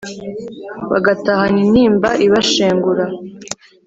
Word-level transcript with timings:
bagatahana 0.91 1.57
intimba 1.65 2.09
ibashengura 2.25 3.05